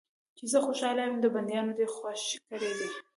[0.37, 2.87] چې زه خوشاله یم چې بندیان دې خوشي کړي دي.